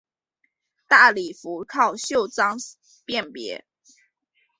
[0.87, 2.57] 大礼服靠袖章
[3.05, 3.67] 辨别。